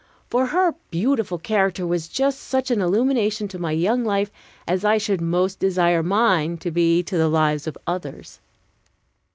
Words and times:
For 0.31 0.47
her 0.47 0.73
beautiful 0.89 1.37
character 1.37 1.85
was 1.85 2.07
just 2.07 2.39
such 2.41 2.71
an 2.71 2.81
illumination 2.81 3.47
to 3.49 3.59
my 3.59 3.71
young 3.71 4.03
life 4.03 4.31
as 4.67 4.83
I 4.83 4.97
should 4.97 5.21
most 5.21 5.59
desire 5.59 6.01
mine 6.01 6.57
to 6.57 6.71
be 6.71 7.03
to 7.03 7.19
the 7.19 7.29
lives 7.29 7.67
of 7.67 7.77
others. 7.85 8.39